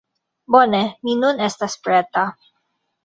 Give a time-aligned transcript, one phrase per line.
[0.55, 0.79] Bone,
[1.09, 2.25] mi nun estas preta.